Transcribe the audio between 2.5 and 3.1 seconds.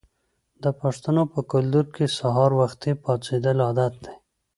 وختي